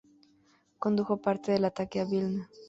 Condujo 0.79 1.17
parte 1.17 1.51
del 1.51 1.65
ataque 1.65 1.99
a 1.99 2.05
Vilna. 2.05 2.49